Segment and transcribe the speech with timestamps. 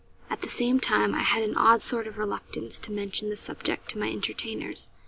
[0.31, 3.87] At the same time I had an odd sort of reluctance to mention the subject
[3.91, 4.89] to my entertainers.